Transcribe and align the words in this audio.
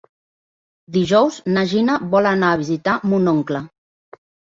Dijous 0.95 1.35
na 1.57 1.65
Gina 1.73 1.97
vol 2.15 2.29
anar 2.29 2.49
a 2.55 2.59
visitar 2.63 2.95
mon 3.13 3.29
oncle. 3.33 3.61